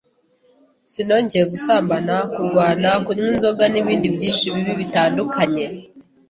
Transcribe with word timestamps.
sinongeye 0.91 1.45
gusambana, 1.53 2.15
kurwana, 2.33 2.89
kunywa 3.03 3.27
inzoga 3.33 3.63
n’ibindi 3.73 4.07
byinshi 4.15 4.45
bibi 4.53 4.73
bitandukanye, 4.81 5.65